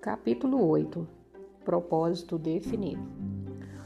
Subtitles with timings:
[0.00, 1.06] Capítulo 8
[1.62, 3.02] Propósito definido.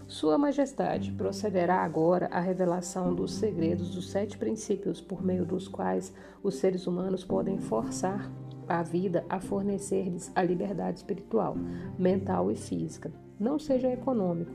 [0.06, 6.14] Sua Majestade procederá agora à revelação dos segredos dos sete princípios por meio dos quais
[6.40, 8.30] os seres humanos podem forçar
[8.68, 11.56] a vida a fornecer-lhes a liberdade espiritual,
[11.98, 13.12] mental e física.
[13.36, 14.52] Não seja econômico,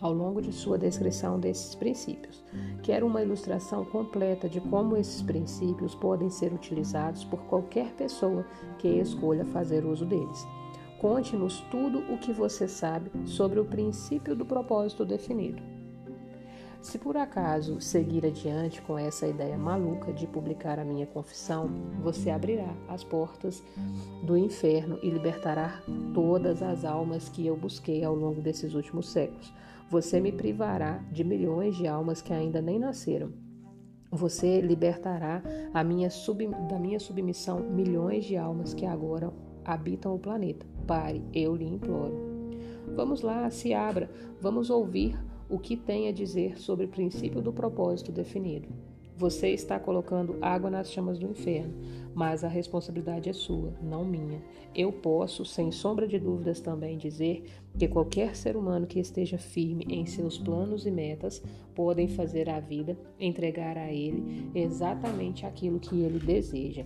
[0.00, 2.44] ao longo de sua descrição desses princípios.
[2.82, 8.44] Quero uma ilustração completa de como esses princípios podem ser utilizados por qualquer pessoa
[8.76, 10.44] que escolha fazer uso deles.
[11.04, 15.62] Conte-nos tudo o que você sabe sobre o princípio do propósito definido.
[16.80, 21.68] Se por acaso seguir adiante com essa ideia maluca de publicar a minha confissão,
[22.00, 23.62] você abrirá as portas
[24.22, 25.82] do inferno e libertará
[26.14, 29.52] todas as almas que eu busquei ao longo desses últimos séculos.
[29.90, 33.30] Você me privará de milhões de almas que ainda nem nasceram.
[34.10, 35.42] Você libertará
[35.84, 39.30] minha sub, da minha submissão milhões de almas que agora
[39.66, 40.73] habitam o planeta.
[40.86, 42.14] Pare, eu lhe imploro.
[42.94, 45.18] Vamos lá, se abra, vamos ouvir
[45.48, 48.68] o que tem a dizer sobre o princípio do propósito definido.
[49.16, 51.72] Você está colocando água nas chamas do inferno,
[52.12, 54.42] mas a responsabilidade é sua, não minha.
[54.74, 57.44] Eu posso, sem sombra de dúvidas, também dizer
[57.78, 61.40] que qualquer ser humano que esteja firme em seus planos e metas
[61.76, 66.84] podem fazer a vida entregar a ele exatamente aquilo que ele deseja.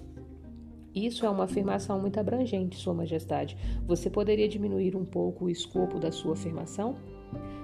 [1.07, 3.57] Isso é uma afirmação muito abrangente, Sua Majestade.
[3.87, 6.97] Você poderia diminuir um pouco o escopo da sua afirmação?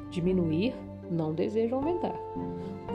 [0.08, 0.72] Diminuir,
[1.10, 2.14] não desejo aumentar.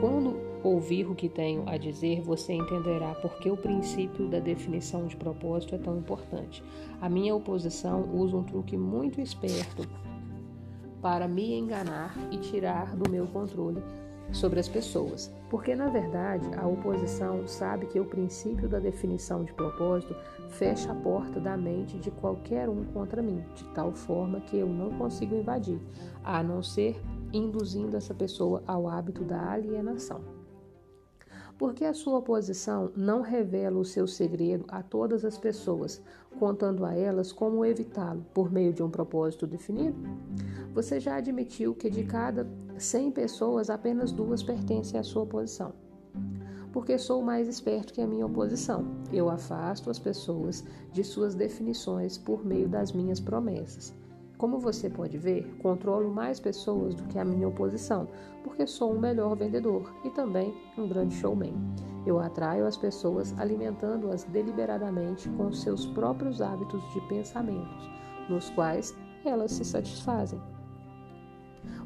[0.00, 5.06] Quando ouvir o que tenho a dizer, você entenderá por que o princípio da definição
[5.06, 6.64] de propósito é tão importante.
[7.02, 9.86] A minha oposição usa um truque muito esperto
[11.02, 13.82] para me enganar e tirar do meu controle
[14.32, 19.52] sobre as pessoas, porque na verdade a oposição sabe que o princípio da definição de
[19.52, 20.14] propósito
[20.50, 24.68] fecha a porta da mente de qualquer um contra mim, de tal forma que eu
[24.68, 25.80] não consigo invadir,
[26.24, 27.00] a não ser
[27.32, 30.39] induzindo essa pessoa ao hábito da alienação.
[31.60, 36.00] Porque a sua oposição não revela o seu segredo a todas as pessoas,
[36.38, 39.98] contando a elas como evitá-lo por meio de um propósito definido?
[40.72, 45.74] Você já admitiu que de cada 100 pessoas, apenas duas pertencem à sua oposição.
[46.72, 48.86] Porque sou mais esperto que a minha oposição.
[49.12, 53.92] Eu afasto as pessoas de suas definições por meio das minhas promessas.
[54.40, 58.08] Como você pode ver, controlo mais pessoas do que a minha oposição,
[58.42, 61.52] porque sou um melhor vendedor e também um grande showman.
[62.06, 67.90] Eu atraio as pessoas alimentando-as deliberadamente com seus próprios hábitos de pensamentos,
[68.30, 68.96] nos quais
[69.26, 70.40] elas se satisfazem.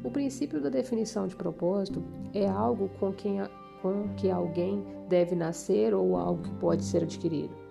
[0.01, 2.01] O princípio da definição de propósito
[2.33, 3.39] é algo com, quem,
[3.81, 7.64] com que alguém deve nascer ou algo que pode ser adquirido.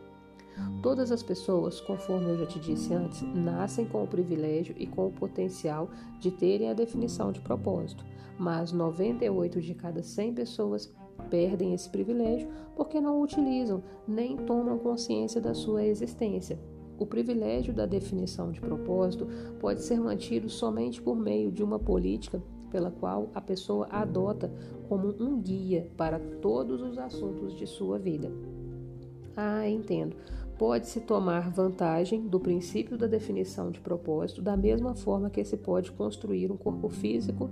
[0.83, 5.07] Todas as pessoas, conforme eu já te disse antes, nascem com o privilégio e com
[5.07, 5.89] o potencial
[6.21, 8.05] de terem a definição de propósito,
[8.39, 10.93] mas 98 de cada 100 pessoas
[11.31, 16.59] perdem esse privilégio porque não o utilizam nem tomam consciência da sua existência.
[16.99, 19.27] O privilégio da definição de propósito
[19.59, 24.53] pode ser mantido somente por meio de uma política pela qual a pessoa adota
[24.89, 28.31] como um guia para todos os assuntos de sua vida.
[29.37, 30.15] Ah, entendo
[30.59, 35.93] pode-se tomar vantagem do princípio da definição de propósito da mesma forma que se pode
[35.93, 37.51] construir um corpo físico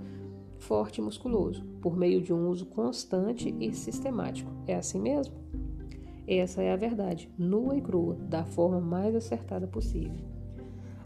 [0.59, 4.49] forte e musculoso, por meio de um uso constante e sistemático.
[4.65, 5.35] É assim mesmo?
[6.25, 10.15] Essa é a verdade, nua e crua, da forma mais acertada possível.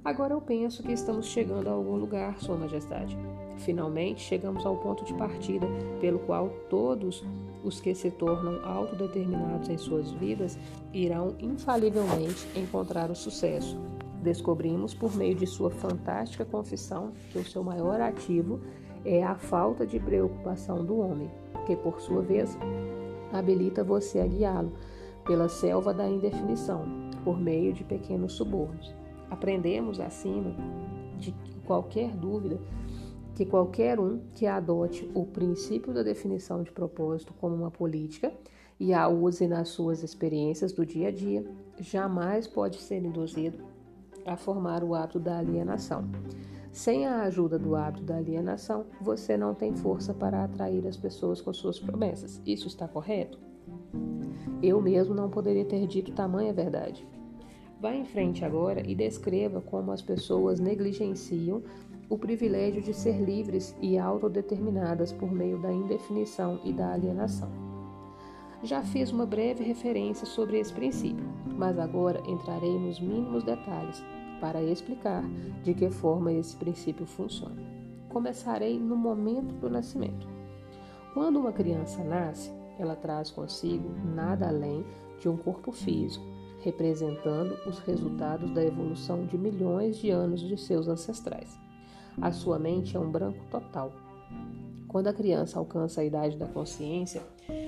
[0.06, 3.18] Agora eu penso que estamos chegando a algum lugar, Sua Majestade.
[3.58, 5.68] Finalmente chegamos ao ponto de partida
[6.00, 7.24] pelo qual todos
[7.64, 10.58] os que se tornam autodeterminados em suas vidas
[10.94, 13.78] irão infalivelmente encontrar o sucesso.
[14.22, 18.60] Descobrimos por meio de sua fantástica confissão que o seu maior ativo
[19.06, 21.30] é a falta de preocupação do homem,
[21.66, 22.58] que por sua vez
[23.32, 24.72] habilita você a guiá-lo
[25.26, 26.86] pela selva da indefinição,
[27.24, 28.94] por meio de pequenos subornos.
[29.30, 30.56] Aprendemos acima
[31.18, 31.34] de
[31.66, 32.58] qualquer dúvida
[33.38, 38.34] que qualquer um que adote o princípio da definição de propósito como uma política
[38.80, 41.46] e a use nas suas experiências do dia a dia,
[41.80, 43.60] jamais pode ser induzido
[44.26, 46.06] a formar o hábito da alienação.
[46.72, 51.40] Sem a ajuda do hábito da alienação, você não tem força para atrair as pessoas
[51.40, 52.42] com suas promessas.
[52.44, 53.38] Isso está correto?
[54.64, 57.08] Eu mesmo não poderia ter dito tamanha verdade.
[57.80, 61.62] Vá em frente agora e descreva como as pessoas negligenciam
[62.10, 67.50] o privilégio de ser livres e autodeterminadas por meio da indefinição e da alienação.
[68.64, 74.04] Já fiz uma breve referência sobre esse princípio, mas agora entrarei nos mínimos detalhes.
[74.40, 75.24] para explicar
[75.64, 77.56] de que forma esse princípio funciona.
[78.08, 80.28] Começarei no momento do nascimento.
[81.12, 84.86] Quando uma criança nasce, ela traz consigo nada além
[85.20, 86.24] de um corpo físico,
[86.60, 91.58] representando os resultados da evolução de milhões de anos de seus ancestrais.
[92.20, 93.92] A sua mente é um branco total.
[94.88, 97.22] Quando a criança alcança a idade da consciência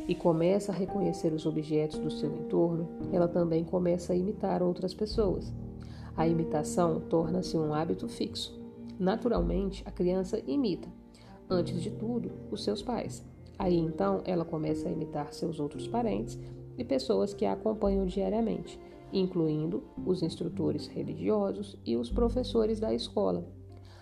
[0.08, 4.92] e começa a reconhecer os objetos do seu entorno, ela também começa a imitar outras
[4.92, 5.54] pessoas.
[6.18, 8.60] A imitação torna-se um hábito fixo.
[8.98, 10.90] Naturalmente, a criança imita,
[11.48, 13.24] antes de tudo, os seus pais.
[13.58, 16.40] Aí então ela começa a imitar seus outros parentes
[16.76, 18.80] e pessoas que a acompanham diariamente,
[19.14, 23.59] incluindo os instrutores religiosos e os professores da escola.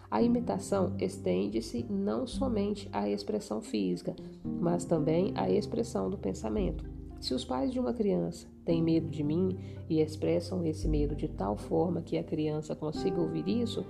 [0.09, 6.85] A imitação estende-se não somente à expressão física, mas também à expressão do pensamento.
[7.19, 9.57] Se os pais de uma criança têm medo de mim
[9.89, 13.85] e expressam esse medo de tal forma que a criança consiga ouvir isso,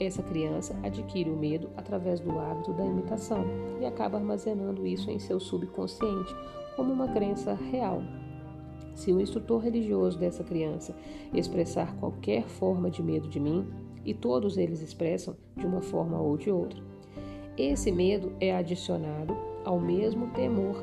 [0.00, 3.44] essa criança adquire o medo através do hábito da imitação
[3.80, 6.34] e acaba armazenando isso em seu subconsciente
[6.74, 8.02] como uma crença real.
[8.94, 10.96] Se o instrutor religioso dessa criança
[11.32, 13.66] expressar qualquer forma de medo de mim,
[14.04, 16.80] e todos eles expressam de uma forma ou de outra,
[17.56, 20.82] esse medo é adicionado ao mesmo temor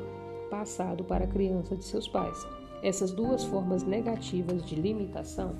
[0.50, 2.46] passado para a criança de seus pais.
[2.82, 5.56] Essas duas formas negativas de limitação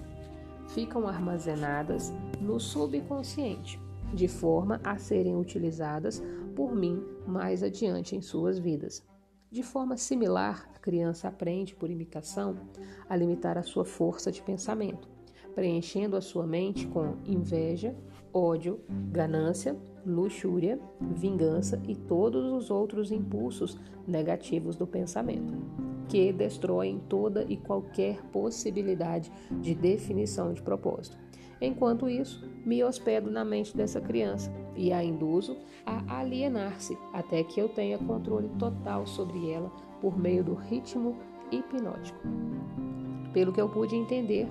[0.68, 3.80] ficam armazenadas no subconsciente,
[4.14, 6.22] de forma a serem utilizadas
[6.54, 9.04] por mim mais adiante em suas vidas.
[9.50, 12.56] De forma similar, a criança aprende por imitação
[13.08, 15.08] a limitar a sua força de pensamento,
[15.58, 17.92] preenchendo a sua mente com inveja,
[18.32, 18.78] ódio,
[19.10, 19.76] ganância,
[20.06, 23.76] luxúria, vingança e todos os outros impulsos
[24.06, 25.52] negativos do pensamento
[26.08, 31.18] que destroem toda e qualquer possibilidade de definição de propósito.
[31.60, 37.60] Enquanto isso, me hospedo na mente dessa criança e a induzo a alienar-se até que
[37.60, 41.18] eu tenha controle total sobre ela por meio do ritmo
[41.50, 42.20] hipnótico.
[43.32, 44.48] Pelo que eu pude entender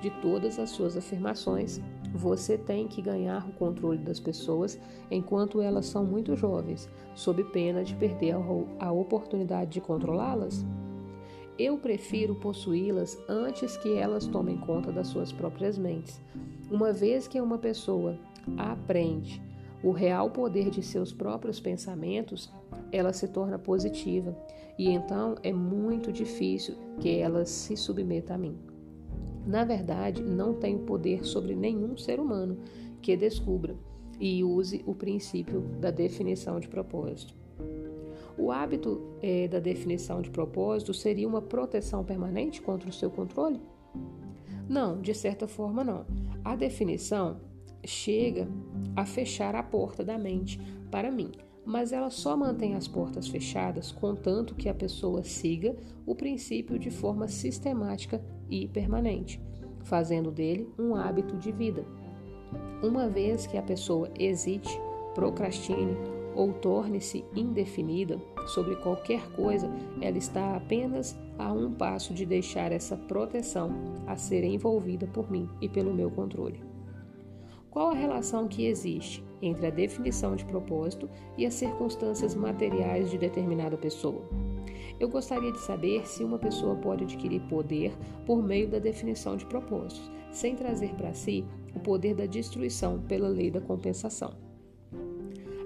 [0.00, 1.80] de todas as suas afirmações,
[2.12, 4.78] você tem que ganhar o controle das pessoas
[5.10, 8.36] enquanto elas são muito jovens, sob pena de perder
[8.78, 10.64] a oportunidade de controlá-las?
[11.58, 16.20] Eu prefiro possuí-las antes que elas tomem conta das suas próprias mentes.
[16.70, 18.18] Uma vez que uma pessoa
[18.58, 19.42] aprende
[19.82, 22.52] o real poder de seus próprios pensamentos,
[22.92, 24.36] ela se torna positiva
[24.78, 28.75] e então é muito difícil que ela se submeta a mim.
[29.46, 32.58] Na verdade, não tenho poder sobre nenhum ser humano
[33.00, 33.76] que descubra
[34.18, 37.34] e use o princípio da definição de propósito.
[38.36, 43.60] O hábito é, da definição de propósito seria uma proteção permanente contra o seu controle?
[44.68, 46.04] Não, de certa forma não.
[46.44, 47.40] A definição
[47.84, 48.48] chega
[48.94, 50.60] a fechar a porta da mente
[50.90, 51.30] para mim,
[51.66, 55.74] mas ela só mantém as portas fechadas contanto que a pessoa siga
[56.06, 59.40] o princípio de forma sistemática e permanente,
[59.82, 61.84] fazendo dele um hábito de vida.
[62.82, 64.80] Uma vez que a pessoa hesite,
[65.14, 65.96] procrastine
[66.36, 69.68] ou torne-se indefinida sobre qualquer coisa,
[70.00, 73.70] ela está apenas a um passo de deixar essa proteção
[74.06, 76.62] a ser envolvida por mim e pelo meu controle.
[77.70, 83.18] Qual a relação que existe entre a definição de propósito e as circunstâncias materiais de
[83.18, 84.28] determinada pessoa?
[84.98, 87.92] Eu gostaria de saber se uma pessoa pode adquirir poder
[88.24, 93.28] por meio da definição de propósitos, sem trazer para si o poder da destruição pela
[93.28, 94.34] lei da compensação.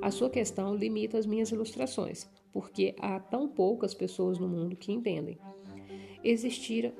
[0.02, 4.92] A sua questão limita as minhas ilustrações, porque há tão poucas pessoas no mundo que
[4.92, 5.38] entendem.
[6.24, 6.92] Existira,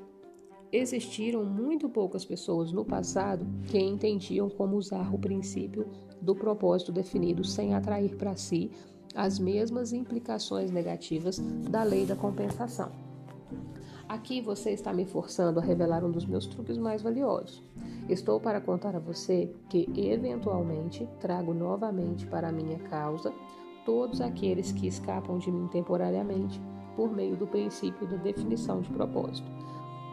[0.73, 5.87] existiram muito poucas pessoas no passado que entendiam como usar o princípio
[6.21, 8.71] do propósito definido sem atrair para si
[9.15, 12.91] as mesmas implicações negativas da lei da compensação.
[14.09, 17.63] Aqui você está me forçando a revelar um dos meus truques mais valiosos.
[18.09, 23.33] Estou para contar a você que, eventualmente, trago novamente para a minha causa
[23.85, 26.61] todos aqueles que escapam de mim temporariamente
[26.97, 29.49] por meio do princípio da definição de propósito.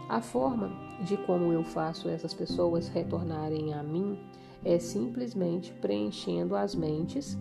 [0.09, 0.71] A forma
[1.05, 4.17] de como eu faço essas pessoas retornarem a mim
[4.63, 7.37] é simplesmente preenchendo as mentes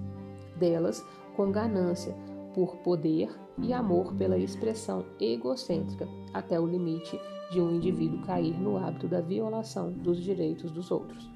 [0.56, 1.04] delas
[1.36, 2.14] com ganância
[2.54, 7.18] por poder e amor pela expressão egocêntrica até o limite
[7.50, 11.30] de um indivíduo cair no hábito da violação dos direitos dos outros.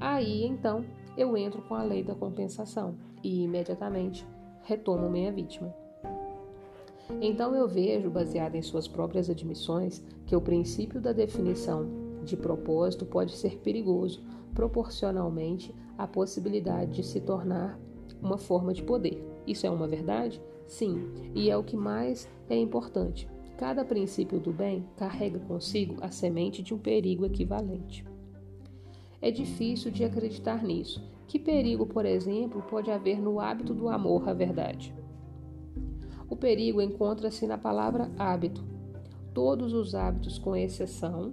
[0.00, 0.84] Aí então
[1.16, 4.26] eu entro com a lei da compensação e imediatamente
[4.62, 5.83] retomo minha vítima.
[7.20, 11.88] Então eu vejo, baseado em suas próprias admissões, que o princípio da definição
[12.24, 14.22] de propósito pode ser perigoso,
[14.54, 17.78] proporcionalmente à possibilidade de se tornar
[18.22, 19.24] uma forma de poder.
[19.46, 20.40] Isso é uma verdade?
[20.66, 23.28] Sim, e é o que mais é importante.
[23.56, 28.04] Cada princípio do bem carrega consigo a semente de um perigo equivalente.
[29.20, 31.02] É difícil de acreditar nisso.
[31.26, 34.94] Que perigo, por exemplo, pode haver no hábito do amor à verdade?
[36.28, 38.64] O perigo encontra-se na palavra hábito.
[39.32, 41.32] Todos os hábitos, com exceção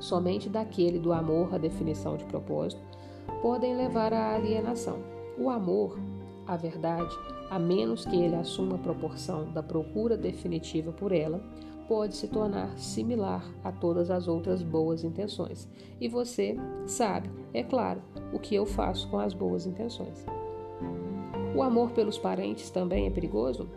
[0.00, 2.80] somente daquele do amor, a definição de propósito,
[3.42, 4.98] podem levar à alienação.
[5.36, 5.98] O amor,
[6.46, 7.14] a verdade,
[7.50, 11.42] a menos que ele assuma a proporção da procura definitiva por ela,
[11.86, 15.68] pode se tornar similar a todas as outras boas intenções.
[16.00, 16.56] E você
[16.86, 20.24] sabe, é claro, o que eu faço com as boas intenções.
[21.58, 23.68] O amor pelos parentes também é perigoso?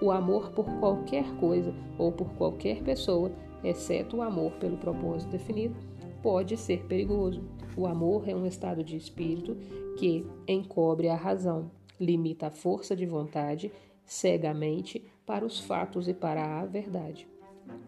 [0.00, 3.30] O amor por qualquer coisa ou por qualquer pessoa,
[3.62, 5.76] exceto o amor pelo propósito definido,
[6.22, 7.42] pode ser perigoso.
[7.76, 9.54] O amor é um estado de espírito
[9.98, 13.70] que encobre a razão, limita a força de vontade
[14.02, 17.28] cegamente para os fatos e para a verdade.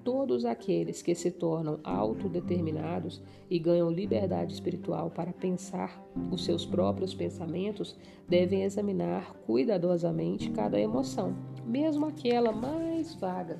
[0.04, 7.14] Todos aqueles que se tornam autodeterminados e ganham liberdade espiritual para pensar os seus próprios
[7.14, 7.96] pensamentos
[8.28, 13.58] devem examinar cuidadosamente cada emoção, mesmo aquela mais vaga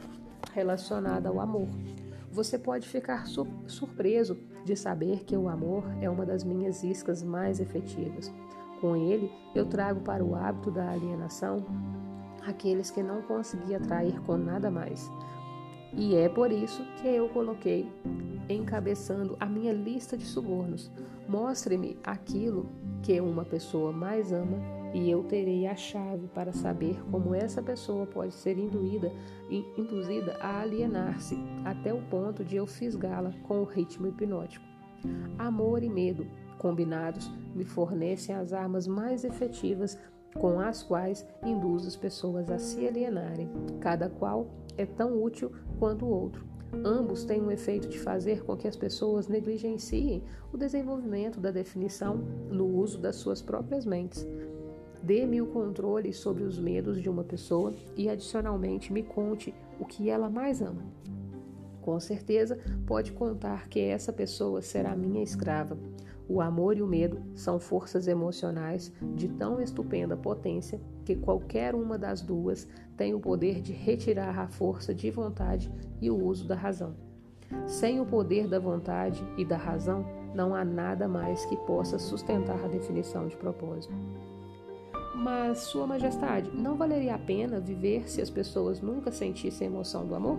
[0.53, 1.69] relacionada ao amor.
[2.31, 3.27] Você pode ficar
[3.67, 8.33] surpreso de saber que o amor é uma das minhas iscas mais efetivas.
[8.81, 11.65] Com ele, eu trago para o hábito da alienação
[12.47, 15.11] aqueles que não consegui atrair com nada mais.
[15.95, 17.87] E é por isso que eu coloquei
[18.49, 20.91] encabeçando a minha lista de subornos.
[21.29, 22.69] Mostre-me aquilo
[23.03, 24.59] que uma pessoa mais ama
[24.95, 29.11] e eu terei a chave para saber como essa pessoa pode ser induída,
[29.77, 34.65] induzida a alienar-se até o ponto de eu fisgá-la com o ritmo hipnótico.
[35.39, 36.27] Amor e medo
[36.59, 39.99] combinados me fornecem as armas mais efetivas
[40.35, 43.51] com as quais induz as pessoas a se alienarem.
[43.81, 46.53] Cada qual é tão útil quanto o outro.
[46.85, 52.17] Ambos têm um efeito de fazer com que as pessoas negligenciem o desenvolvimento da definição
[52.51, 54.27] no uso das suas próprias mentes.
[55.03, 60.09] Dê-me o controle sobre os medos de uma pessoa e, adicionalmente, me conte o que
[60.09, 60.83] ela mais ama.
[61.83, 65.77] Com certeza, pode contar que essa pessoa será minha escrava.
[66.33, 71.99] O amor e o medo são forças emocionais de tão estupenda potência que qualquer uma
[71.99, 75.71] das duas tem o poder de retirar a força de vontade
[76.01, 76.97] e o uso da razão.
[77.67, 82.65] Sem o poder da vontade e da razão, não há nada mais que possa sustentar
[82.65, 83.93] a definição de propósito.
[85.15, 90.07] Mas, Sua Majestade, não valeria a pena viver se as pessoas nunca sentissem a emoção
[90.07, 90.39] do amor?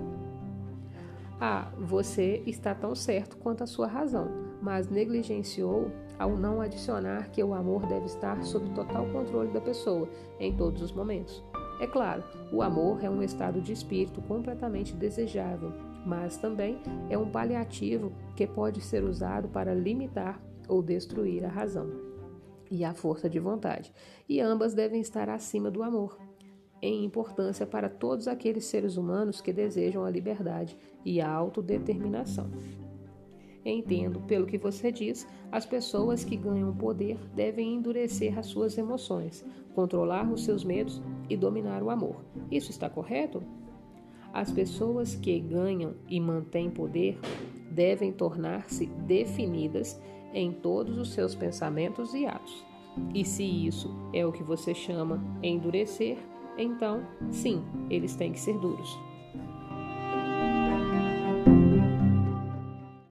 [1.40, 7.44] Ah, você está tão certo quanto a sua razão, mas negligenciou ao não adicionar que
[7.44, 10.08] o amor deve estar sob total controle da pessoa
[10.40, 11.44] em todos os momentos.
[11.82, 15.74] É claro, o amor é um estado de espírito completamente desejável,
[16.06, 21.90] mas também é um paliativo que pode ser usado para limitar ou destruir a razão
[22.72, 23.94] e a força de vontade,
[24.30, 26.18] e ambas devem estar acima do amor
[26.82, 32.50] em importância para todos aqueles seres humanos que desejam a liberdade e a autodeterminação.
[33.66, 39.46] Entendo, pelo que você diz, as pessoas que ganham poder devem endurecer as suas emoções,
[39.74, 42.18] controlar os seus medos e dominar o amor.
[42.52, 43.42] Isso está correto?
[44.34, 47.20] As pessoas que ganham e mantêm poder
[47.72, 50.02] devem tornar-se definidas
[50.34, 52.66] em todos os seus pensamentos e atos.
[53.14, 56.18] E se isso é o que você chama endurecer,
[56.58, 58.98] então, sim, eles têm que ser duros.